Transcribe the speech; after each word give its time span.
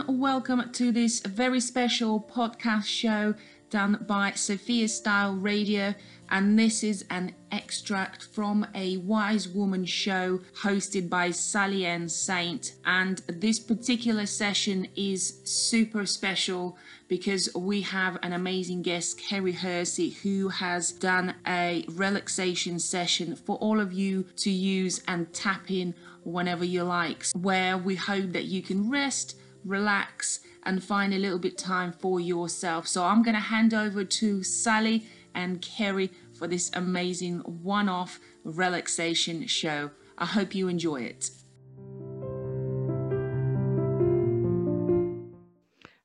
and 0.00 0.20
welcome 0.20 0.72
to 0.72 0.90
this 0.90 1.20
very 1.20 1.60
special 1.60 2.20
podcast 2.20 2.84
show 2.84 3.32
done 3.70 4.04
by 4.08 4.32
Sophia 4.32 4.88
Style 4.88 5.34
Radio. 5.34 5.94
And 6.30 6.58
this 6.58 6.82
is 6.82 7.04
an 7.10 7.32
extract 7.52 8.24
from 8.24 8.66
a 8.74 8.96
Wise 8.96 9.48
Woman 9.48 9.84
show 9.84 10.40
hosted 10.62 11.08
by 11.08 11.30
Sally 11.30 11.86
Ann 11.86 12.08
Saint. 12.08 12.74
And 12.84 13.18
this 13.28 13.60
particular 13.60 14.26
session 14.26 14.88
is 14.96 15.40
super 15.44 16.06
special 16.06 16.76
because 17.06 17.54
we 17.54 17.82
have 17.82 18.18
an 18.24 18.32
amazing 18.32 18.82
guest, 18.82 19.20
Kerry 19.20 19.52
Hearsey, 19.52 20.16
who 20.22 20.48
has 20.48 20.90
done 20.90 21.36
a 21.46 21.84
relaxation 21.88 22.80
session 22.80 23.36
for 23.36 23.58
all 23.58 23.78
of 23.78 23.92
you 23.92 24.24
to 24.38 24.50
use 24.50 25.02
and 25.06 25.32
tap 25.32 25.70
in 25.70 25.94
whenever 26.24 26.64
you 26.64 26.82
like, 26.82 27.26
where 27.34 27.78
we 27.78 27.94
hope 27.94 28.32
that 28.32 28.46
you 28.46 28.60
can 28.62 28.90
rest, 28.90 29.36
relax, 29.64 30.40
and 30.64 30.82
find 30.82 31.12
a 31.12 31.18
little 31.18 31.38
bit 31.38 31.58
time 31.58 31.92
for 31.92 32.20
yourself. 32.20 32.86
So 32.86 33.04
I'm 33.04 33.22
going 33.22 33.34
to 33.34 33.40
hand 33.40 33.74
over 33.74 34.04
to 34.04 34.42
Sally 34.42 35.06
and 35.34 35.60
Kerry 35.60 36.10
for 36.38 36.46
this 36.46 36.70
amazing 36.74 37.40
one 37.40 37.88
off 37.88 38.20
relaxation 38.44 39.46
show. 39.46 39.90
I 40.16 40.26
hope 40.26 40.54
you 40.54 40.68
enjoy 40.68 41.02
it. 41.02 41.30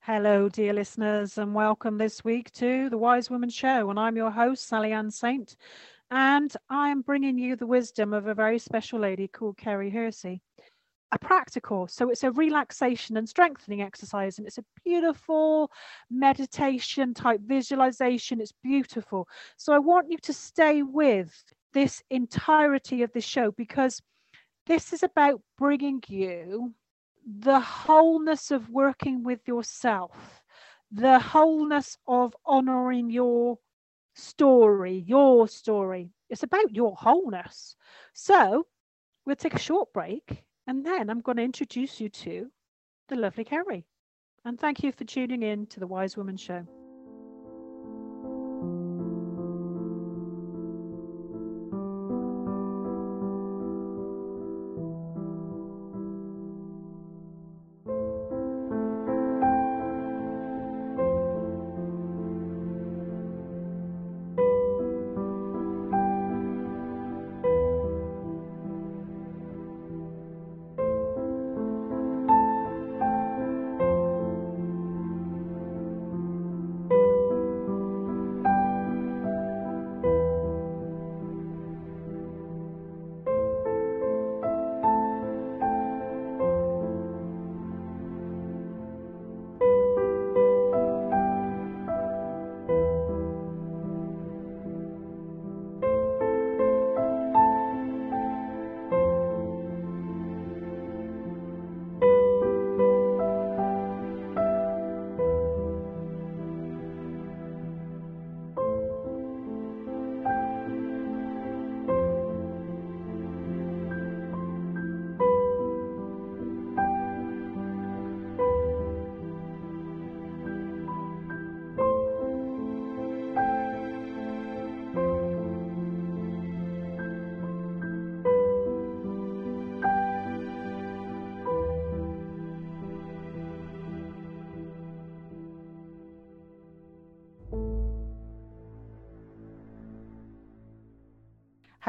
Hello, 0.02 0.49
dear 0.49 0.73
listeners, 0.73 1.38
and 1.38 1.54
welcome 1.54 1.99
this 1.99 2.23
week 2.23 2.52
to 2.54 2.90
the 2.90 2.98
Wise 2.98 3.30
Woman 3.30 3.49
Show. 3.49 3.91
And 3.91 3.99
I'm 3.99 4.18
your 4.18 4.32
host, 4.32 4.68
Sally 4.68 4.91
Ann 4.91 5.12
Saint, 5.12 5.55
and 6.10 6.52
I'm 6.68 7.02
bringing 7.02 7.38
you 7.38 7.55
the 7.55 7.68
wisdom 7.68 8.12
of 8.13 8.26
a 8.26 8.34
very 8.34 8.57
special 8.57 8.99
lady 8.99 9.27
called 9.27 9.57
Kerry 9.57 9.91
Hearsey. 9.91 10.41
A 11.12 11.18
practical, 11.18 11.88
so 11.88 12.12
it's 12.12 12.23
a 12.23 12.31
relaxation 12.31 13.18
and 13.18 13.27
strengthening 13.27 13.82
exercise, 13.82 14.38
and 14.38 14.46
it's 14.46 14.60
a 14.60 14.65
beautiful 14.85 15.71
meditation 16.12 17.16
type 17.16 17.41
visualization. 17.41 18.40
It's 18.40 18.54
beautiful. 18.63 19.27
So 19.57 19.74
I 19.74 19.79
want 19.79 20.12
you 20.12 20.20
to 20.20 20.34
stay 20.34 20.84
with 20.84 21.43
this 21.74 22.04
entirety 22.12 23.01
of 23.01 23.12
the 23.12 23.21
show 23.21 23.49
because 23.51 24.01
this 24.68 24.93
is 24.93 25.01
about 25.01 25.41
bringing 25.57 26.04
you 26.07 26.76
the 27.26 27.60
wholeness 27.60 28.51
of 28.51 28.70
working 28.70 29.23
with 29.23 29.48
yourself, 29.48 30.44
the 30.91 31.20
wholeness 31.20 31.98
of 32.07 32.35
honoring 32.46 33.10
your 33.10 33.57
story, 34.13 35.04
your 35.07 35.48
story. 35.48 36.12
It's 36.29 36.44
about 36.44 36.71
your 36.76 36.96
wholeness. 36.96 37.76
So 38.13 38.68
we'll 39.26 39.35
take 39.35 39.55
a 39.55 39.60
short 39.60 39.91
break 39.91 40.44
and 40.70 40.85
then 40.85 41.09
I'm 41.09 41.21
going 41.21 41.37
to 41.37 41.43
introduce 41.43 41.99
you 41.99 42.09
to 42.09 42.51
the 43.07 43.15
lovely 43.15 43.43
Kerry. 43.43 43.87
And 44.45 44.59
thank 44.59 44.84
you 44.84 44.91
for 44.91 45.03
tuning 45.03 45.41
in 45.41 45.65
to 45.65 45.79
the 45.79 45.87
Wise 45.87 46.15
Woman 46.15 46.37
Show. 46.37 46.67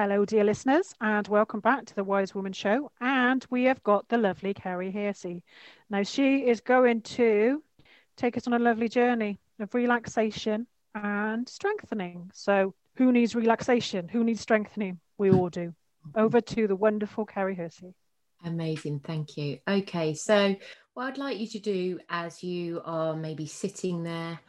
Hello, 0.02 0.24
dear 0.24 0.44
listeners, 0.44 0.94
and 1.02 1.28
welcome 1.28 1.60
back 1.60 1.84
to 1.84 1.94
the 1.94 2.02
Wise 2.02 2.34
Woman 2.34 2.54
Show. 2.54 2.90
And 3.02 3.44
we 3.50 3.64
have 3.64 3.82
got 3.82 4.08
the 4.08 4.16
lovely 4.16 4.54
Kerry 4.54 4.90
Hearsey. 4.90 5.42
Now, 5.90 6.04
she 6.04 6.48
is 6.48 6.62
going 6.62 7.02
to 7.02 7.62
take 8.16 8.38
us 8.38 8.46
on 8.46 8.54
a 8.54 8.58
lovely 8.58 8.88
journey 8.88 9.38
of 9.58 9.74
relaxation 9.74 10.66
and 10.94 11.46
strengthening. 11.46 12.30
So, 12.32 12.72
who 12.96 13.12
needs 13.12 13.34
relaxation? 13.34 14.08
Who 14.08 14.24
needs 14.24 14.40
strengthening? 14.40 15.00
We 15.18 15.32
all 15.32 15.50
do. 15.50 15.74
Over 16.14 16.40
to 16.40 16.66
the 16.66 16.76
wonderful 16.76 17.26
Kerry 17.26 17.54
Hearsey. 17.54 17.92
Amazing, 18.42 19.00
thank 19.00 19.36
you. 19.36 19.58
Okay, 19.68 20.14
so 20.14 20.56
what 20.94 21.08
I'd 21.08 21.18
like 21.18 21.38
you 21.38 21.46
to 21.48 21.58
do 21.58 22.00
as 22.08 22.42
you 22.42 22.80
are 22.86 23.14
maybe 23.14 23.44
sitting 23.44 24.02
there 24.02 24.40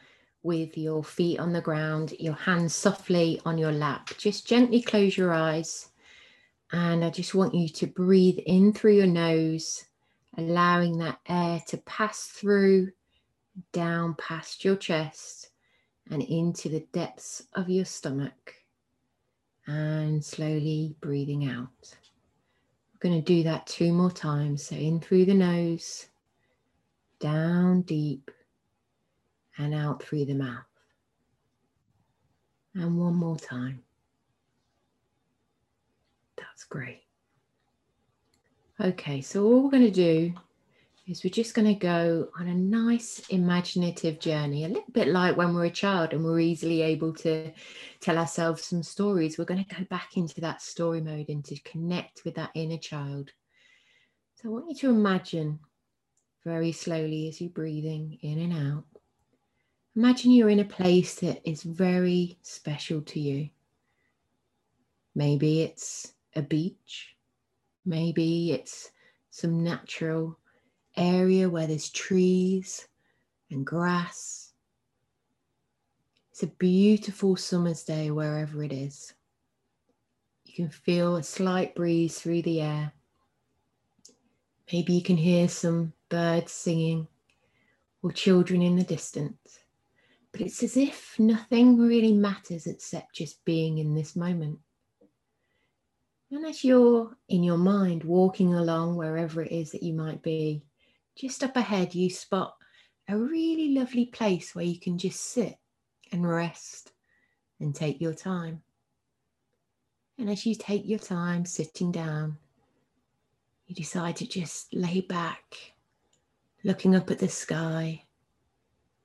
with 0.43 0.77
your 0.77 1.03
feet 1.03 1.39
on 1.39 1.53
the 1.53 1.61
ground, 1.61 2.13
your 2.19 2.33
hands 2.33 2.75
softly 2.75 3.39
on 3.45 3.57
your 3.57 3.71
lap. 3.71 4.09
Just 4.17 4.47
gently 4.47 4.81
close 4.81 5.15
your 5.17 5.33
eyes. 5.33 5.89
And 6.71 7.03
I 7.03 7.09
just 7.09 7.35
want 7.35 7.53
you 7.53 7.67
to 7.69 7.87
breathe 7.87 8.39
in 8.45 8.73
through 8.73 8.95
your 8.95 9.07
nose, 9.07 9.85
allowing 10.37 10.97
that 10.99 11.19
air 11.27 11.61
to 11.67 11.77
pass 11.79 12.27
through, 12.27 12.91
down 13.73 14.15
past 14.15 14.63
your 14.63 14.77
chest, 14.77 15.49
and 16.09 16.21
into 16.23 16.69
the 16.69 16.87
depths 16.93 17.43
of 17.53 17.69
your 17.69 17.85
stomach. 17.85 18.55
And 19.67 20.23
slowly 20.23 20.95
breathing 21.01 21.47
out. 21.47 21.95
We're 22.93 23.09
going 23.09 23.21
to 23.21 23.33
do 23.33 23.43
that 23.43 23.67
two 23.67 23.93
more 23.93 24.11
times. 24.11 24.63
So 24.63 24.75
in 24.75 24.99
through 24.99 25.25
the 25.25 25.33
nose, 25.33 26.07
down 27.19 27.83
deep 27.83 28.31
and 29.61 29.73
out 29.73 30.03
through 30.03 30.25
the 30.25 30.33
mouth. 30.33 30.65
And 32.73 32.97
one 32.97 33.15
more 33.15 33.37
time. 33.37 33.83
That's 36.37 36.63
great. 36.63 37.03
Okay, 38.79 39.21
so 39.21 39.43
all 39.43 39.63
we're 39.63 39.71
going 39.71 39.83
to 39.83 39.91
do 39.91 40.33
is 41.07 41.23
we're 41.23 41.29
just 41.29 41.53
going 41.53 41.67
to 41.67 41.73
go 41.73 42.29
on 42.39 42.47
a 42.47 42.53
nice 42.53 43.21
imaginative 43.29 44.19
journey, 44.19 44.63
a 44.63 44.69
little 44.69 44.91
bit 44.91 45.07
like 45.07 45.35
when 45.35 45.53
we're 45.53 45.65
a 45.65 45.69
child 45.69 46.13
and 46.13 46.23
we're 46.23 46.39
easily 46.39 46.81
able 46.81 47.13
to 47.13 47.51
tell 47.99 48.17
ourselves 48.17 48.63
some 48.63 48.81
stories. 48.81 49.37
We're 49.37 49.45
going 49.45 49.63
to 49.63 49.75
go 49.75 49.83
back 49.85 50.15
into 50.15 50.39
that 50.41 50.61
story 50.61 51.01
mode 51.01 51.29
and 51.29 51.43
to 51.45 51.59
connect 51.61 52.23
with 52.23 52.35
that 52.35 52.51
inner 52.55 52.77
child. 52.77 53.31
So 54.35 54.49
I 54.49 54.51
want 54.53 54.69
you 54.69 54.75
to 54.75 54.89
imagine 54.89 55.59
very 56.45 56.71
slowly 56.71 57.27
as 57.27 57.41
you're 57.41 57.49
breathing 57.49 58.17
in 58.21 58.39
and 58.39 58.53
out 58.53 58.85
Imagine 59.95 60.31
you're 60.31 60.49
in 60.49 60.61
a 60.61 60.65
place 60.65 61.15
that 61.15 61.41
is 61.47 61.63
very 61.63 62.37
special 62.41 63.01
to 63.01 63.19
you. 63.19 63.49
Maybe 65.15 65.63
it's 65.63 66.13
a 66.33 66.41
beach, 66.41 67.17
maybe 67.85 68.53
it's 68.53 68.91
some 69.31 69.63
natural 69.63 70.37
area 70.95 71.49
where 71.49 71.67
there's 71.67 71.89
trees 71.89 72.87
and 73.49 73.65
grass. 73.65 74.53
It's 76.31 76.43
a 76.43 76.47
beautiful 76.47 77.35
summer's 77.35 77.83
day 77.83 78.11
wherever 78.11 78.63
it 78.63 78.71
is. 78.71 79.13
You 80.45 80.53
can 80.53 80.69
feel 80.69 81.17
a 81.17 81.23
slight 81.23 81.75
breeze 81.75 82.17
through 82.17 82.43
the 82.43 82.61
air. 82.61 82.93
Maybe 84.71 84.93
you 84.93 85.03
can 85.03 85.17
hear 85.17 85.49
some 85.49 85.91
birds 86.07 86.53
singing 86.53 87.09
or 88.01 88.13
children 88.13 88.61
in 88.61 88.77
the 88.77 88.83
distance. 88.83 89.60
But 90.31 90.41
it's 90.41 90.63
as 90.63 90.77
if 90.77 91.19
nothing 91.19 91.77
really 91.77 92.13
matters 92.13 92.65
except 92.67 93.15
just 93.15 93.43
being 93.43 93.79
in 93.79 93.93
this 93.93 94.15
moment. 94.15 94.59
And 96.31 96.45
as 96.45 96.63
you're 96.63 97.17
in 97.27 97.43
your 97.43 97.57
mind 97.57 98.05
walking 98.05 98.53
along 98.53 98.95
wherever 98.95 99.41
it 99.41 99.51
is 99.51 99.71
that 99.71 99.83
you 99.83 99.93
might 99.93 100.21
be, 100.21 100.63
just 101.17 101.43
up 101.43 101.57
ahead, 101.57 101.93
you 101.93 102.09
spot 102.09 102.55
a 103.09 103.17
really 103.17 103.73
lovely 103.75 104.05
place 104.05 104.55
where 104.55 104.63
you 104.63 104.79
can 104.79 104.97
just 104.97 105.19
sit 105.33 105.57
and 106.13 106.27
rest 106.27 106.93
and 107.59 107.75
take 107.75 107.99
your 107.99 108.13
time. 108.13 108.61
And 110.17 110.29
as 110.29 110.45
you 110.45 110.55
take 110.55 110.87
your 110.87 110.99
time 110.99 111.45
sitting 111.45 111.91
down, 111.91 112.37
you 113.67 113.75
decide 113.75 114.15
to 114.17 114.27
just 114.27 114.73
lay 114.73 115.01
back, 115.01 115.73
looking 116.63 116.95
up 116.95 117.11
at 117.11 117.19
the 117.19 117.27
sky 117.27 118.03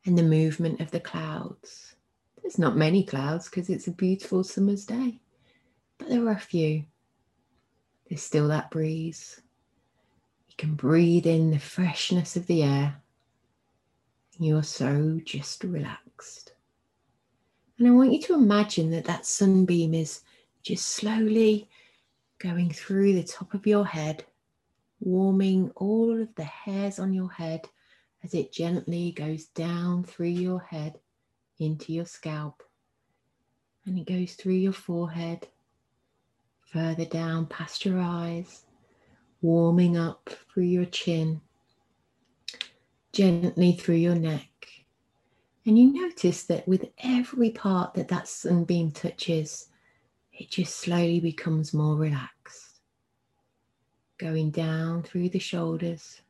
and 0.06 0.17
the 0.17 0.23
movement 0.23 0.81
of 0.81 0.91
the 0.91 1.00
clouds. 1.00 1.94
There's 2.41 2.58
not 2.58 2.76
many 2.76 3.05
clouds 3.05 3.49
because 3.49 3.69
it's 3.69 3.88
a 3.88 3.93
beautiful 3.93 4.44
summer's 4.44 4.87
day, 4.87 5.20
but 5.99 6.08
there 6.08 6.25
are 6.26 6.32
a 6.32 6.38
few. 6.38 6.85
There's 8.08 8.23
still 8.23 8.49
that 8.49 8.70
breeze. 8.70 9.41
You 10.49 10.55
can 10.56 10.75
breathe 10.75 11.26
in 11.26 11.50
the 11.50 11.58
freshness 11.58 12.37
of 12.37 12.47
the 12.47 12.62
air. 12.62 13.03
You're 14.38 14.62
so 14.62 15.20
just 15.25 15.64
relaxed. 15.64 16.53
And 17.79 17.88
I 17.88 17.91
want 17.91 18.12
you 18.12 18.20
to 18.23 18.35
imagine 18.35 18.91
that 18.91 19.06
that 19.06 19.26
sunbeam 19.26 19.93
is 19.93 20.20
just 20.62 20.87
slowly 20.87 21.69
going 22.38 22.70
through 22.70 23.14
the 23.14 23.25
top 23.25 23.55
of 23.55 23.67
your 23.67 23.85
head, 23.85 24.25
warming 25.00 25.73
all 25.75 26.20
of 26.20 26.35
the 26.37 26.44
hairs 26.44 26.99
on 26.99 27.12
your 27.12 27.31
head 27.31 27.69
as 28.24 28.34
it 28.34 28.52
gently 28.52 29.12
goes 29.12 29.46
down 29.46 30.04
through 30.04 30.28
your 30.28 30.60
head 30.60 30.98
into 31.58 31.92
your 31.92 32.06
scalp. 32.06 32.62
And 33.84 33.98
it 33.98 34.06
goes 34.06 34.34
through 34.34 34.54
your 34.54 34.72
forehead, 34.72 35.48
further 36.72 37.04
down 37.04 37.46
past 37.46 37.84
your 37.84 38.00
eyes, 38.00 38.64
warming 39.40 39.96
up 39.96 40.30
through 40.52 40.64
your 40.64 40.86
chin, 40.86 41.40
gently 43.12 43.72
through 43.72 43.96
your 43.96 44.16
neck. 44.16 44.48
And 45.64 45.78
you 45.78 45.92
notice 45.92 46.44
that 46.44 46.66
with 46.66 46.88
every 47.02 47.50
part 47.50 47.94
that 47.94 48.08
that 48.08 48.28
sunbeam 48.28 48.92
touches, 48.92 49.69
it 50.32 50.50
just 50.50 50.76
slowly 50.76 51.20
becomes 51.20 51.72
more 51.72 51.96
relaxed. 51.96 52.80
Going 54.19 54.50
down 54.50 55.02
through 55.02 55.30
the 55.30 55.38
shoulders, 55.38 56.22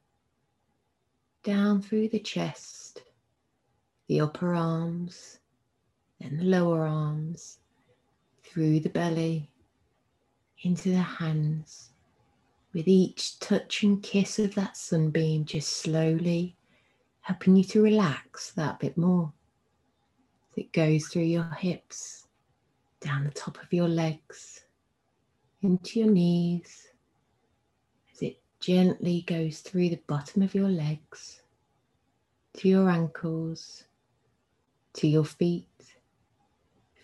down 1.47 1.81
through 1.81 2.09
the 2.09 2.19
chest, 2.19 3.05
the 4.09 4.21
upper 4.21 4.53
arms, 4.53 5.39
then 6.19 6.39
the 6.39 6.45
lower 6.45 6.85
arms, 6.85 7.59
through 8.43 8.81
the 8.81 8.89
belly, 8.89 9.49
into 10.63 10.89
the 10.89 10.97
hands, 10.97 11.91
with 12.75 12.89
each 12.89 13.39
touch 13.39 13.85
and 13.85 14.03
kiss 14.03 14.41
of 14.41 14.57
that 14.57 14.77
sunbeam 14.77 15.45
just 15.45 15.69
slowly 15.69 16.57
helping 17.21 17.55
you 17.55 17.63
to 17.63 17.81
relax 17.81 18.51
that 18.51 18.81
bit 18.81 18.99
more. 18.99 19.33
It 20.57 20.73
goes 20.73 21.07
through 21.07 21.23
your 21.23 21.45
hips, 21.61 22.27
down 23.01 23.23
the 23.23 23.31
top 23.31 23.63
of 23.63 23.73
your 23.73 23.89
legs, 23.89 24.65
into 25.63 26.01
your 26.01 26.11
knees, 26.11 26.86
gently 28.67 29.23
goes 29.29 29.61
through 29.61 29.89
the 29.89 30.01
bottom 30.09 30.43
of 30.43 30.53
your 30.53 30.69
legs, 30.69 31.41
to 32.57 32.69
your 32.69 32.91
ankles, 32.91 33.85
to 34.93 35.07
your 35.07 35.25
feet, 35.25 35.69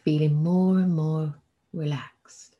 feeling 0.02 0.34
more 0.34 0.78
and 0.78 0.92
more 0.92 1.32
relaxed. 1.72 2.56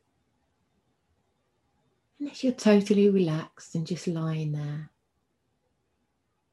And 2.17 2.31
as 2.31 2.45
you're 2.45 2.53
totally 2.53 3.09
relaxed 3.09 3.75
and 3.75 3.85
just 3.85 4.07
lying 4.07 4.53
there, 4.53 4.89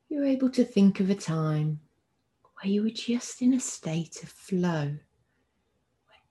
you're 0.08 0.24
able 0.24 0.50
to 0.50 0.64
think 0.64 0.98
of 0.98 1.08
a 1.08 1.14
time 1.14 1.78
where 2.60 2.72
you 2.72 2.82
were 2.82 2.90
just 2.90 3.42
in 3.42 3.54
a 3.54 3.60
state 3.60 4.24
of 4.24 4.28
flow, 4.28 4.86
where 4.86 4.98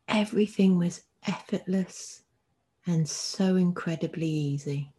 everything 0.09 0.77
was 0.77 1.03
effortless 1.25 2.23
and 2.85 3.07
so 3.07 3.55
incredibly 3.55 4.27
easy, 4.27 4.91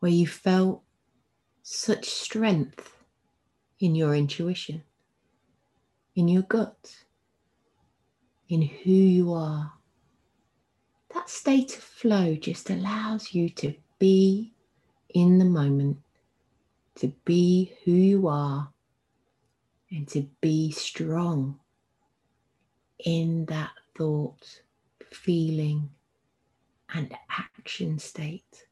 where 0.00 0.12
you 0.12 0.26
felt 0.26 0.82
such 1.62 2.08
strength 2.08 2.96
in 3.80 3.94
your 3.94 4.14
intuition, 4.14 4.82
in 6.14 6.28
your 6.28 6.42
gut, 6.42 6.96
in 8.48 8.62
who 8.62 8.90
you 8.90 9.32
are. 9.32 9.72
That 11.14 11.28
state 11.28 11.76
of 11.76 11.82
flow 11.82 12.34
just 12.36 12.70
allows 12.70 13.34
you 13.34 13.48
to 13.50 13.74
be 13.98 14.52
in 15.10 15.38
the 15.38 15.44
moment, 15.44 15.98
to 16.96 17.08
be 17.24 17.72
who 17.84 17.92
you 17.92 18.28
are, 18.28 18.70
and 19.90 20.06
to 20.08 20.28
be 20.40 20.70
strong 20.70 21.58
in 23.04 23.46
that 23.46 23.70
thought, 23.96 24.60
feeling, 25.10 25.90
and 26.94 27.14
action 27.30 27.98
state. 27.98 28.67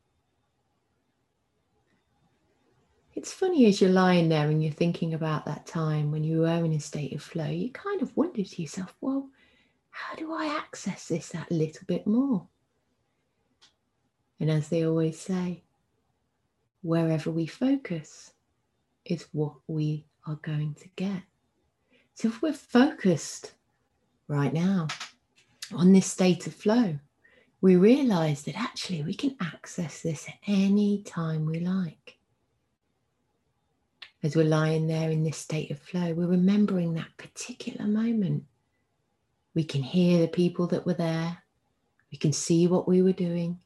It's 3.17 3.33
funny 3.33 3.65
as 3.65 3.81
you're 3.81 3.89
lying 3.89 4.29
there 4.29 4.51
and 4.51 4.63
you're 4.63 4.75
thinking 4.75 5.15
about 5.15 5.47
that 5.47 5.67
time 5.67 6.13
when 6.13 6.23
you 6.23 6.41
were 6.41 6.49
in 6.49 6.75
a 6.75 6.81
state 6.81 7.15
of 7.15 7.23
flow, 7.23 7.47
you 7.47 7.71
kind 7.71 8.03
of 8.03 8.15
wonder 8.15 8.45
to 8.45 8.63
yourself, 8.63 8.95
well, 9.01 9.31
how 9.89 10.15
do 10.17 10.35
I 10.35 10.55
access 10.55 11.09
this 11.09 11.31
that 11.31 11.51
little 11.51 11.87
bit 11.87 12.07
more? 12.07 12.47
And 14.39 14.51
as 14.51 14.69
they 14.69 14.85
always 14.85 15.19
say, 15.19 15.63
wherever 16.83 17.31
we 17.31 17.47
focus 17.47 18.35
is 19.07 19.27
what 19.33 19.55
we 19.67 20.05
are 20.27 20.39
going 20.43 20.75
to 20.75 20.89
get. 20.97 21.23
So 22.13 22.29
if 22.29 22.43
we're 22.43 22.53
focused 22.53 23.55
right 24.29 24.53
now 24.53 24.89
on 25.75 25.95
this 25.95 26.07
state 26.07 26.47
of 26.47 26.55
flow, 26.55 26.99
we 27.63 27.77
realize 27.77 28.43
that 28.43 28.61
actually 28.61 29.03
we 29.05 29.15
can 29.15 29.37
access 29.41 30.03
this 30.03 30.29
at 30.29 30.35
any 30.47 31.03
time 31.03 31.47
we 31.47 31.61
like. 31.61 32.16
As 34.23 34.35
we're 34.35 34.45
lying 34.45 34.87
there 34.87 35.11
in 35.11 35.23
this 35.23 35.37
state 35.37 35.71
of 35.71 35.79
flow, 35.79 36.15
we're 36.15 36.27
remembering 36.27 36.95
that 36.95 37.17
particular 37.17 37.87
moment. 37.87 38.45
We 39.55 39.65
can 39.65 39.83
hear 39.83 40.21
the 40.21 40.29
people 40.29 40.67
that 40.69 40.87
were 40.87 40.95
there. 40.95 41.43
We 42.11 42.19
can 42.19 42.33
see 42.33 42.67
what 42.67 42.89
we 42.89 43.03
were 43.03 43.13
doing. 43.13 43.61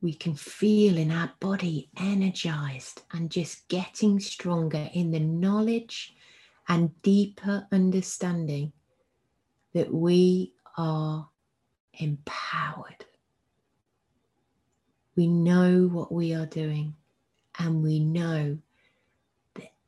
We 0.00 0.14
can 0.14 0.34
feel 0.34 0.96
in 0.96 1.10
our 1.10 1.32
body 1.40 1.90
energized 1.98 3.02
and 3.12 3.30
just 3.30 3.68
getting 3.68 4.20
stronger 4.20 4.88
in 4.92 5.10
the 5.10 5.20
knowledge 5.20 6.14
and 6.68 7.00
deeper 7.02 7.66
understanding 7.72 8.72
that 9.74 9.92
we 9.92 10.52
are 10.76 11.28
empowered. 11.94 13.04
We 15.16 15.26
know 15.26 15.88
what 15.88 16.12
we 16.12 16.34
are 16.34 16.46
doing 16.46 16.94
and 17.58 17.82
we 17.82 17.98
know 17.98 18.58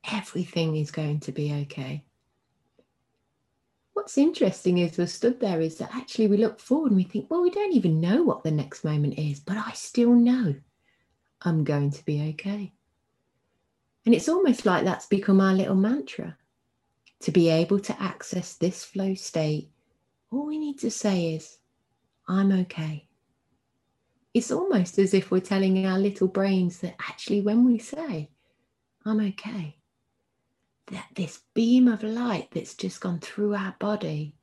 everything 0.04 0.76
is 0.76 0.90
going 0.90 1.20
to 1.20 1.32
be 1.32 1.52
okay. 1.62 2.04
What's 3.92 4.16
interesting 4.16 4.78
is 4.78 4.96
we're 4.96 5.06
stood 5.06 5.40
there 5.40 5.60
is 5.60 5.76
that 5.78 5.94
actually 5.94 6.28
we 6.28 6.36
look 6.36 6.58
forward 6.58 6.92
and 6.92 6.96
we 6.96 7.04
think, 7.04 7.30
well, 7.30 7.42
we 7.42 7.50
don't 7.50 7.74
even 7.74 8.00
know 8.00 8.22
what 8.22 8.42
the 8.42 8.50
next 8.50 8.84
moment 8.84 9.18
is, 9.18 9.40
but 9.40 9.56
I 9.56 9.72
still 9.72 10.14
know 10.14 10.54
I'm 11.42 11.64
going 11.64 11.90
to 11.90 12.04
be 12.04 12.30
okay. 12.30 12.72
And 14.06 14.14
it's 14.14 14.28
almost 14.28 14.64
like 14.64 14.84
that's 14.84 15.06
become 15.06 15.40
our 15.40 15.52
little 15.52 15.74
mantra 15.74 16.36
to 17.20 17.30
be 17.30 17.50
able 17.50 17.78
to 17.80 18.02
access 18.02 18.54
this 18.54 18.84
flow 18.84 19.14
state. 19.14 19.70
All 20.30 20.46
we 20.46 20.58
need 20.58 20.78
to 20.78 20.90
say 20.90 21.34
is, 21.34 21.58
I'm 22.26 22.52
okay. 22.52 23.06
It's 24.32 24.50
almost 24.50 24.98
as 24.98 25.12
if 25.12 25.30
we're 25.30 25.40
telling 25.40 25.84
our 25.86 25.98
little 25.98 26.28
brains 26.28 26.78
that 26.78 26.94
actually, 27.00 27.40
when 27.40 27.64
we 27.64 27.78
say, 27.78 28.30
I'm 29.04 29.20
okay, 29.20 29.76
that 30.90 31.06
this 31.14 31.40
beam 31.54 31.88
of 31.88 32.02
light 32.02 32.48
that's 32.52 32.74
just 32.74 33.00
gone 33.00 33.20
through 33.20 33.54
our 33.54 33.74
body 33.78 34.34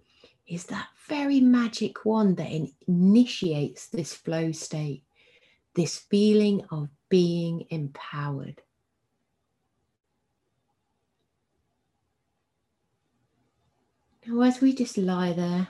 is 0.48 0.66
that 0.66 0.88
very 1.08 1.42
magic 1.42 2.06
wand 2.06 2.38
that 2.38 2.52
initiates 2.88 3.88
this 3.88 4.14
flow 4.14 4.52
state, 4.52 5.04
this 5.76 5.98
feeling 5.98 6.64
of 6.72 6.90
being 7.10 7.66
empowered. 7.70 8.62
Now, 14.26 14.42
as 14.42 14.60
we 14.60 14.74
just 14.74 14.98
lie 14.98 15.34
there 15.34 15.70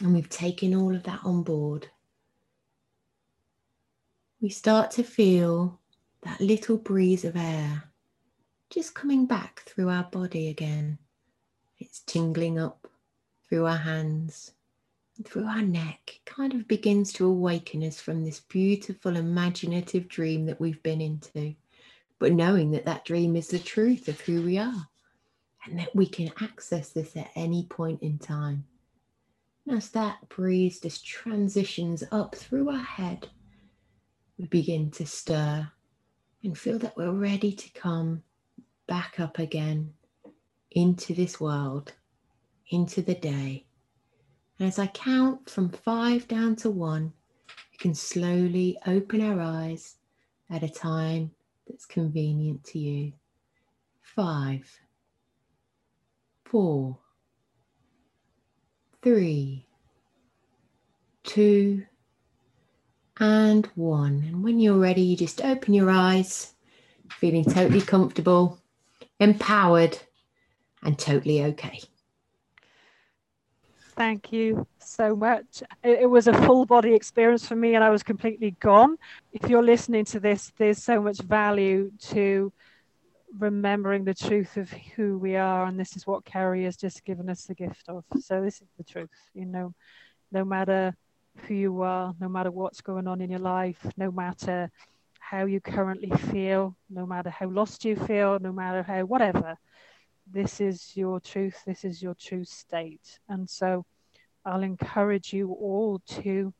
and 0.00 0.12
we've 0.12 0.28
taken 0.28 0.74
all 0.74 0.94
of 0.94 1.04
that 1.04 1.20
on 1.24 1.42
board, 1.42 1.88
we 4.40 4.48
start 4.48 4.90
to 4.92 5.04
feel 5.04 5.80
that 6.22 6.40
little 6.40 6.76
breeze 6.76 7.24
of 7.24 7.36
air 7.36 7.93
just 8.74 8.92
coming 8.92 9.24
back 9.24 9.62
through 9.66 9.88
our 9.88 10.02
body 10.02 10.48
again. 10.48 10.98
It's 11.78 12.00
tingling 12.00 12.58
up 12.58 12.88
through 13.48 13.66
our 13.66 13.76
hands, 13.76 14.50
through 15.24 15.46
our 15.46 15.62
neck. 15.62 16.00
It 16.16 16.24
kind 16.24 16.52
of 16.54 16.66
begins 16.66 17.12
to 17.12 17.26
awaken 17.26 17.84
us 17.84 18.00
from 18.00 18.24
this 18.24 18.40
beautiful 18.40 19.16
imaginative 19.16 20.08
dream 20.08 20.46
that 20.46 20.60
we've 20.60 20.82
been 20.82 21.00
into. 21.00 21.54
But 22.18 22.32
knowing 22.32 22.72
that 22.72 22.84
that 22.86 23.04
dream 23.04 23.36
is 23.36 23.46
the 23.46 23.60
truth 23.60 24.08
of 24.08 24.20
who 24.20 24.42
we 24.42 24.58
are 24.58 24.88
and 25.66 25.78
that 25.78 25.94
we 25.94 26.06
can 26.06 26.32
access 26.40 26.88
this 26.88 27.16
at 27.16 27.30
any 27.36 27.66
point 27.66 28.02
in 28.02 28.18
time. 28.18 28.64
And 29.68 29.78
as 29.78 29.90
that 29.90 30.28
breeze 30.28 30.80
just 30.80 31.06
transitions 31.06 32.02
up 32.10 32.34
through 32.34 32.70
our 32.70 32.82
head, 32.82 33.28
we 34.36 34.46
begin 34.46 34.90
to 34.92 35.06
stir 35.06 35.70
and 36.42 36.58
feel 36.58 36.80
that 36.80 36.96
we're 36.96 37.12
ready 37.12 37.52
to 37.52 37.70
come 37.70 38.24
back 38.86 39.20
up 39.20 39.38
again 39.38 39.92
into 40.70 41.14
this 41.14 41.40
world, 41.40 41.92
into 42.70 43.02
the 43.02 43.14
day. 43.14 43.64
And 44.58 44.68
as 44.68 44.78
I 44.78 44.86
count 44.88 45.48
from 45.48 45.68
five 45.68 46.28
down 46.28 46.56
to 46.56 46.70
one, 46.70 47.12
we 47.72 47.78
can 47.78 47.94
slowly 47.94 48.78
open 48.86 49.20
our 49.20 49.40
eyes 49.40 49.96
at 50.50 50.62
a 50.62 50.68
time 50.68 51.30
that's 51.66 51.86
convenient 51.86 52.64
to 52.64 52.78
you. 52.78 53.12
Five, 54.02 54.70
four, 56.44 56.98
three, 59.02 59.66
two, 61.24 61.84
and 63.18 63.66
one. 63.74 64.24
And 64.26 64.42
when 64.44 64.60
you're 64.60 64.78
ready, 64.78 65.02
you 65.02 65.16
just 65.16 65.42
open 65.42 65.74
your 65.74 65.90
eyes, 65.90 66.54
feeling 67.10 67.44
totally 67.44 67.80
comfortable, 67.80 68.60
empowered, 69.20 69.98
and 70.82 70.98
totally 70.98 71.42
okay. 71.44 71.80
Thank 73.96 74.32
you 74.32 74.66
so 74.78 75.14
much. 75.14 75.62
It, 75.84 76.00
it, 76.02 76.10
was 76.10 76.26
a 76.26 76.34
full 76.42 76.66
body 76.66 76.94
experience 76.94 77.46
for 77.46 77.54
me, 77.54 77.76
and 77.76 77.84
I 77.84 77.90
was 77.90 78.02
completely 78.02 78.56
gone. 78.58 78.96
If 79.32 79.48
you're 79.48 79.62
listening 79.62 80.04
to 80.06 80.20
this, 80.20 80.52
there's 80.58 80.82
so 80.82 81.00
much 81.00 81.18
value 81.18 81.92
to 82.08 82.52
remembering 83.38 84.04
the 84.04 84.14
truth 84.14 84.56
of 84.56 84.70
who 84.70 85.18
we 85.18 85.36
are, 85.36 85.66
and 85.66 85.78
this 85.78 85.96
is 85.96 86.08
what 86.08 86.24
Kerry 86.24 86.64
has 86.64 86.76
just 86.76 87.04
given 87.04 87.30
us 87.30 87.44
the 87.44 87.54
gift 87.54 87.88
of. 87.88 88.04
So, 88.20 88.42
this 88.42 88.60
is 88.60 88.68
the 88.76 88.84
truth, 88.84 89.10
you 89.32 89.44
know, 89.44 89.74
no 90.32 90.44
matter 90.44 90.96
who 91.46 91.54
you 91.54 91.82
are, 91.82 92.14
no 92.20 92.28
matter 92.28 92.50
what's 92.50 92.80
going 92.80 93.06
on 93.06 93.20
in 93.20 93.30
your 93.30 93.40
life, 93.40 93.86
no 93.96 94.10
matter 94.10 94.70
how 95.34 95.46
you 95.46 95.60
currently 95.60 96.10
feel, 96.30 96.76
no 96.88 97.04
matter 97.06 97.28
how 97.28 97.48
lost 97.48 97.84
you 97.84 97.96
feel, 97.96 98.38
no 98.38 98.52
matter 98.52 98.84
how 98.84 99.00
whatever, 99.04 99.56
this 100.30 100.60
is 100.60 100.96
your 100.96 101.18
truth, 101.18 101.60
this 101.66 101.84
is 101.84 102.00
your 102.00 102.14
true 102.14 102.44
state. 102.44 103.18
And 103.28 103.50
so 103.50 103.84
I'll 104.44 104.62
encourage 104.62 105.32
you 105.32 105.50
all 105.50 106.00
to 106.22 106.54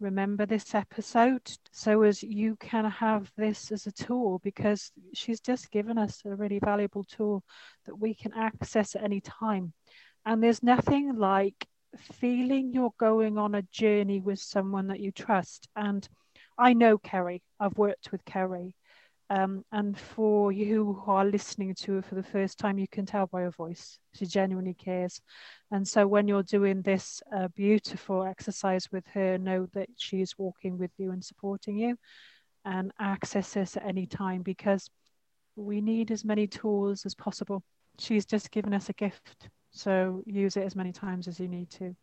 remember 0.00 0.46
this 0.46 0.74
episode 0.74 1.42
so 1.72 2.02
as 2.02 2.22
you 2.22 2.56
can 2.56 2.86
have 2.86 3.30
this 3.36 3.70
as 3.70 3.86
a 3.86 3.92
tool 3.92 4.40
because 4.42 4.92
she's 5.12 5.40
just 5.40 5.70
given 5.70 5.98
us 5.98 6.22
a 6.24 6.34
really 6.34 6.58
valuable 6.58 7.04
tool 7.04 7.44
that 7.84 7.96
we 7.96 8.14
can 8.14 8.32
access 8.32 8.96
at 8.96 9.04
any 9.04 9.20
time. 9.20 9.74
And 10.24 10.42
there's 10.42 10.62
nothing 10.62 11.16
like 11.16 11.66
feeling 11.98 12.72
you're 12.72 12.94
going 12.98 13.36
on 13.36 13.54
a 13.54 13.62
journey 13.72 14.20
with 14.20 14.38
someone 14.38 14.86
that 14.86 15.00
you 15.00 15.12
trust. 15.12 15.68
And 15.76 16.08
I 16.60 16.74
know 16.74 16.98
Kerry, 16.98 17.42
I've 17.58 17.76
worked 17.78 18.12
with 18.12 18.24
Kerry. 18.24 18.74
Um, 19.30 19.64
and 19.70 19.96
for 19.96 20.50
you 20.50 21.00
who 21.04 21.12
are 21.12 21.24
listening 21.24 21.74
to 21.82 21.94
her 21.94 22.02
for 22.02 22.16
the 22.16 22.22
first 22.22 22.58
time, 22.58 22.78
you 22.78 22.88
can 22.88 23.06
tell 23.06 23.26
by 23.26 23.42
her 23.42 23.50
voice. 23.50 23.98
She 24.14 24.26
genuinely 24.26 24.74
cares. 24.74 25.20
And 25.70 25.86
so 25.86 26.06
when 26.06 26.26
you're 26.26 26.42
doing 26.42 26.82
this 26.82 27.22
uh, 27.34 27.48
beautiful 27.54 28.24
exercise 28.24 28.90
with 28.90 29.06
her, 29.14 29.38
know 29.38 29.68
that 29.72 29.88
she 29.96 30.20
is 30.20 30.36
walking 30.36 30.78
with 30.78 30.90
you 30.98 31.12
and 31.12 31.24
supporting 31.24 31.76
you 31.76 31.96
and 32.64 32.92
access 33.00 33.54
this 33.54 33.76
at 33.76 33.86
any 33.86 34.06
time 34.06 34.42
because 34.42 34.90
we 35.56 35.80
need 35.80 36.10
as 36.10 36.24
many 36.24 36.46
tools 36.48 37.06
as 37.06 37.14
possible. 37.14 37.62
She's 37.98 38.26
just 38.26 38.50
given 38.50 38.74
us 38.74 38.88
a 38.88 38.94
gift 38.94 39.48
so 39.70 40.22
use 40.26 40.56
it 40.56 40.64
as 40.64 40.76
many 40.76 40.92
times 40.92 41.28
as 41.28 41.38
you 41.38 41.48
need 41.48 41.70
to. 41.70 41.94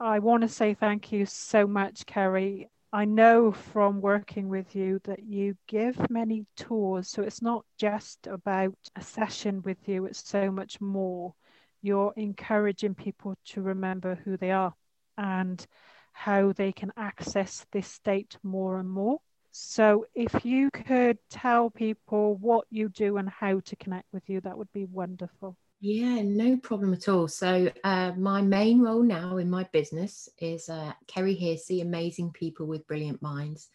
I 0.00 0.18
want 0.18 0.42
to 0.42 0.48
say 0.48 0.74
thank 0.74 1.12
you 1.12 1.26
so 1.26 1.66
much, 1.66 2.06
Kerry. 2.06 2.68
I 2.94 3.06
know 3.06 3.52
from 3.52 4.02
working 4.02 4.48
with 4.50 4.76
you 4.76 5.00
that 5.04 5.22
you 5.22 5.56
give 5.66 6.10
many 6.10 6.44
tours. 6.56 7.08
So 7.08 7.22
it's 7.22 7.40
not 7.40 7.64
just 7.78 8.26
about 8.26 8.76
a 8.94 9.02
session 9.02 9.62
with 9.62 9.88
you, 9.88 10.04
it's 10.04 10.28
so 10.28 10.50
much 10.50 10.78
more. 10.78 11.34
You're 11.80 12.12
encouraging 12.16 12.94
people 12.94 13.34
to 13.46 13.62
remember 13.62 14.16
who 14.16 14.36
they 14.36 14.50
are 14.50 14.74
and 15.16 15.66
how 16.12 16.52
they 16.52 16.70
can 16.70 16.92
access 16.96 17.64
this 17.72 17.88
state 17.88 18.36
more 18.42 18.78
and 18.78 18.90
more. 18.90 19.20
So 19.52 20.04
if 20.14 20.44
you 20.44 20.70
could 20.70 21.18
tell 21.30 21.70
people 21.70 22.36
what 22.36 22.66
you 22.70 22.90
do 22.90 23.16
and 23.16 23.28
how 23.28 23.60
to 23.60 23.76
connect 23.76 24.06
with 24.12 24.28
you, 24.28 24.42
that 24.42 24.58
would 24.58 24.72
be 24.72 24.84
wonderful. 24.84 25.56
Yeah, 25.84 26.22
no 26.22 26.56
problem 26.58 26.92
at 26.94 27.08
all. 27.08 27.26
So, 27.26 27.68
uh, 27.82 28.12
my 28.16 28.40
main 28.40 28.80
role 28.80 29.02
now 29.02 29.38
in 29.38 29.50
my 29.50 29.64
business 29.72 30.28
is 30.38 30.68
uh, 30.68 30.92
Kerry 31.08 31.34
Hearsey, 31.34 31.82
Amazing 31.82 32.30
People 32.30 32.66
with 32.66 32.86
Brilliant 32.86 33.20
Minds. 33.20 33.68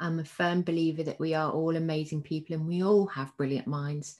I'm 0.00 0.20
a 0.20 0.24
firm 0.24 0.62
believer 0.62 1.02
that 1.02 1.20
we 1.20 1.34
are 1.34 1.52
all 1.52 1.76
amazing 1.76 2.22
people 2.22 2.56
and 2.56 2.66
we 2.66 2.82
all 2.82 3.06
have 3.08 3.36
brilliant 3.36 3.66
minds. 3.66 4.16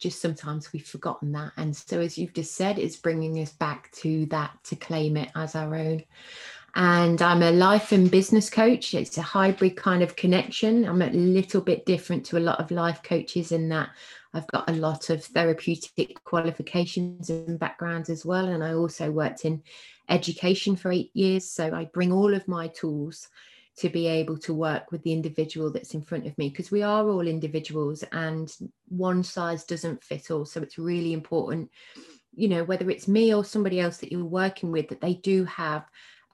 Just 0.00 0.20
sometimes 0.20 0.70
we've 0.74 0.86
forgotten 0.86 1.32
that. 1.32 1.52
And 1.56 1.74
so, 1.74 1.98
as 1.98 2.18
you've 2.18 2.34
just 2.34 2.56
said, 2.56 2.78
it's 2.78 2.96
bringing 2.96 3.38
us 3.38 3.52
back 3.52 3.90
to 3.92 4.26
that 4.26 4.58
to 4.64 4.76
claim 4.76 5.16
it 5.16 5.30
as 5.34 5.54
our 5.54 5.74
own. 5.74 6.02
And 6.74 7.20
I'm 7.20 7.42
a 7.42 7.50
life 7.50 7.92
and 7.92 8.10
business 8.10 8.48
coach. 8.48 8.94
It's 8.94 9.18
a 9.18 9.22
hybrid 9.22 9.76
kind 9.76 10.02
of 10.02 10.16
connection. 10.16 10.86
I'm 10.86 11.02
a 11.02 11.10
little 11.10 11.60
bit 11.60 11.84
different 11.84 12.24
to 12.26 12.38
a 12.38 12.40
lot 12.40 12.60
of 12.60 12.70
life 12.70 13.02
coaches 13.02 13.52
in 13.52 13.68
that 13.68 13.90
I've 14.34 14.46
got 14.46 14.70
a 14.70 14.74
lot 14.74 15.10
of 15.10 15.22
therapeutic 15.22 16.24
qualifications 16.24 17.28
and 17.28 17.58
backgrounds 17.58 18.08
as 18.08 18.24
well. 18.24 18.48
And 18.48 18.64
I 18.64 18.72
also 18.72 19.10
worked 19.10 19.44
in 19.44 19.62
education 20.08 20.74
for 20.74 20.90
eight 20.90 21.10
years. 21.12 21.50
So 21.50 21.74
I 21.74 21.84
bring 21.92 22.12
all 22.12 22.32
of 22.32 22.48
my 22.48 22.68
tools 22.68 23.28
to 23.76 23.88
be 23.88 24.06
able 24.06 24.38
to 24.38 24.54
work 24.54 24.92
with 24.92 25.02
the 25.02 25.12
individual 25.12 25.70
that's 25.70 25.94
in 25.94 26.02
front 26.02 26.26
of 26.26 26.36
me 26.38 26.48
because 26.48 26.70
we 26.70 26.82
are 26.82 27.08
all 27.08 27.26
individuals 27.26 28.04
and 28.12 28.54
one 28.88 29.22
size 29.22 29.64
doesn't 29.64 30.04
fit 30.04 30.30
all. 30.30 30.44
So 30.44 30.62
it's 30.62 30.78
really 30.78 31.12
important, 31.12 31.70
you 32.34 32.48
know, 32.48 32.64
whether 32.64 32.88
it's 32.90 33.08
me 33.08 33.34
or 33.34 33.44
somebody 33.44 33.80
else 33.80 33.98
that 33.98 34.12
you're 34.12 34.24
working 34.24 34.72
with, 34.72 34.88
that 34.88 35.00
they 35.00 35.14
do 35.14 35.44
have 35.44 35.84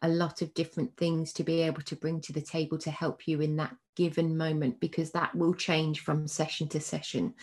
a 0.02 0.08
lot 0.08 0.42
of 0.42 0.54
different 0.54 0.96
things 0.96 1.32
to 1.34 1.44
be 1.44 1.62
able 1.62 1.82
to 1.82 1.96
bring 1.96 2.20
to 2.22 2.32
the 2.32 2.40
table 2.40 2.78
to 2.78 2.90
help 2.90 3.26
you 3.26 3.40
in 3.40 3.56
that 3.56 3.74
given 3.96 4.36
moment 4.36 4.78
because 4.80 5.10
that 5.10 5.34
will 5.34 5.54
change 5.54 6.00
from 6.00 6.28
session 6.28 6.68
to 6.68 6.80
session. 6.80 7.34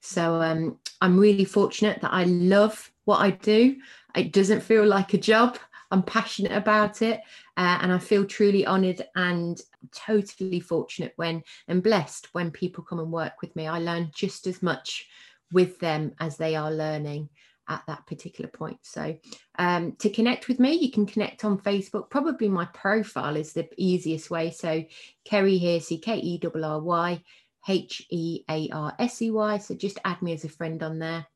So 0.00 0.40
um, 0.42 0.78
i'm 1.00 1.18
really 1.18 1.44
fortunate 1.44 2.00
that 2.02 2.12
i 2.12 2.24
love 2.24 2.92
what 3.04 3.18
i 3.18 3.30
do. 3.30 3.76
It 4.14 4.32
doesn't 4.32 4.60
feel 4.60 4.86
like 4.86 5.14
a 5.14 5.18
job. 5.18 5.58
I'm 5.90 6.02
passionate 6.02 6.52
about 6.52 7.02
it 7.02 7.20
uh, 7.56 7.78
and 7.82 7.92
i 7.92 7.98
feel 7.98 8.24
truly 8.24 8.64
honored 8.64 9.02
and 9.14 9.60
totally 9.90 10.60
fortunate 10.60 11.12
when 11.16 11.42
and 11.68 11.82
blessed 11.82 12.28
when 12.32 12.50
people 12.50 12.84
come 12.84 12.98
and 12.98 13.10
work 13.10 13.40
with 13.42 13.54
me. 13.56 13.66
I 13.66 13.78
learn 13.78 14.10
just 14.14 14.46
as 14.46 14.62
much 14.62 15.06
with 15.52 15.78
them 15.78 16.12
as 16.18 16.36
they 16.36 16.56
are 16.56 16.72
learning 16.72 17.28
at 17.68 17.82
that 17.86 18.06
particular 18.06 18.50
point. 18.50 18.78
So 18.82 19.16
um, 19.58 19.92
to 20.00 20.10
connect 20.10 20.48
with 20.48 20.58
me, 20.58 20.74
you 20.74 20.90
can 20.90 21.06
connect 21.06 21.44
on 21.44 21.58
Facebook. 21.58 22.10
Probably 22.10 22.48
my 22.48 22.66
profile 22.66 23.36
is 23.36 23.52
the 23.52 23.68
easiest 23.76 24.30
way. 24.30 24.50
So 24.50 24.84
Kerry 25.24 25.58
Hearsey, 25.58 26.02
K 26.02 26.16
E 26.16 26.40
R 26.42 26.64
R 26.64 26.80
Y 26.80 27.22
H 27.68 28.06
E 28.10 28.44
A 28.50 28.68
R 28.72 28.94
S 28.98 29.22
E 29.22 29.30
Y. 29.30 29.58
So 29.58 29.74
just 29.74 29.98
add 30.04 30.20
me 30.22 30.32
as 30.32 30.44
a 30.44 30.48
friend 30.48 30.82
on 30.82 30.98
there. 30.98 31.26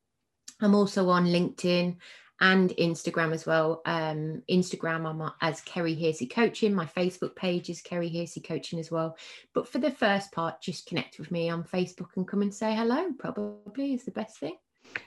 I'm 0.61 0.75
also 0.75 1.09
on 1.09 1.25
LinkedIn 1.25 1.97
and 2.39 2.69
Instagram 2.71 3.33
as 3.33 3.45
well. 3.45 3.81
Um, 3.85 4.43
Instagram, 4.49 5.07
I'm 5.07 5.31
as 5.41 5.61
Kerry 5.61 5.95
Hearsey 5.95 6.29
Coaching. 6.29 6.73
My 6.73 6.85
Facebook 6.85 7.35
page 7.35 7.69
is 7.69 7.81
Kerry 7.81 8.09
Hearsey 8.09 8.43
Coaching 8.43 8.79
as 8.79 8.91
well. 8.91 9.17
But 9.53 9.67
for 9.67 9.79
the 9.79 9.91
first 9.91 10.31
part, 10.31 10.61
just 10.61 10.87
connect 10.87 11.19
with 11.19 11.31
me 11.31 11.49
on 11.49 11.63
Facebook 11.63 12.09
and 12.15 12.27
come 12.27 12.41
and 12.41 12.53
say 12.53 12.75
hello, 12.75 13.11
probably 13.17 13.93
is 13.93 14.05
the 14.05 14.11
best 14.11 14.39
thing. 14.39 14.57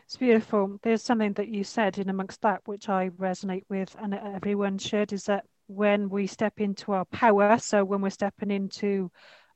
It's 0.05 0.17
beautiful. 0.17 0.79
There's 0.83 1.03
something 1.03 1.35
that 1.35 1.49
you 1.49 1.65
said 1.65 1.99
in 1.99 2.09
amongst 2.09 2.43
that 2.43 2.63
which 2.67 2.89
I 2.89 3.11
resonate 3.11 3.65
with, 3.69 3.95
and 4.01 4.15
everyone 4.15 4.79
should, 4.79 5.13
is 5.13 5.25
that 5.25 5.45
when 5.69 6.09
we 6.09 6.27
step 6.27 6.61
into 6.61 6.93
our 6.93 7.05
power, 7.07 7.59
so 7.59 7.85
when 7.85 8.01
we're 8.01 8.11
stepping 8.11 8.51
into 8.51 9.11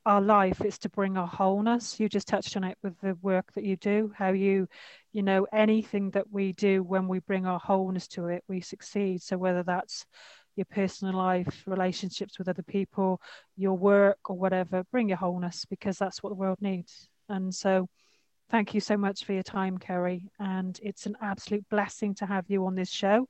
our 0.07 0.21
life, 0.21 0.61
it's 0.61 0.79
to 0.79 0.89
bring 0.89 1.17
our 1.17 1.27
wholeness. 1.27 1.99
You 1.99 2.09
just 2.09 2.29
touched 2.29 2.57
on 2.57 2.65
it 2.65 2.79
with 2.83 2.99
the 3.01 3.17
work 3.23 3.53
that 3.55 3.65
you 3.65 3.77
do, 3.77 4.13
how 4.17 4.31
you, 4.31 4.69
you 5.13 5.23
know, 5.23 5.47
anything 5.53 6.11
that 6.11 6.31
we 6.31 6.53
do 6.53 6.83
when 6.83 7.09
we 7.09 7.21
bring 7.21 7.47
our 7.47 7.59
wholeness 7.59 8.07
to 8.09 8.29
it, 8.29 8.45
we 8.49 8.61
succeed. 8.61 9.23
So 9.23 9.37
whether 9.39 9.63
that's 9.63 10.07
your 10.57 10.67
personal 10.67 11.15
life, 11.17 11.65
relationships 11.67 12.39
with 12.39 12.49
other 12.49 12.63
people, 12.63 13.21
your 13.57 13.77
work, 13.77 14.19
or 14.31 14.37
whatever, 14.37 14.85
bring 14.93 15.09
your 15.09 15.19
wholeness 15.19 15.65
because 15.65 15.99
that's 15.99 16.23
what 16.23 16.31
the 16.31 16.37
world 16.37 16.59
needs. 16.61 17.09
And 17.29 17.55
so, 17.55 17.89
Thank 18.51 18.75
you 18.75 18.81
so 18.81 18.97
much 18.97 19.25
for 19.25 19.33
your 19.33 19.43
time, 19.43 19.79
Kerry. 19.79 20.31
And 20.39 20.79
it's 20.83 21.07
an 21.07 21.17
absolute 21.21 21.69
blessing 21.71 22.15
to 22.17 22.27
have 22.27 22.45
you 22.49 22.67
on 22.67 22.75
this 22.75 22.91
show. 22.91 23.29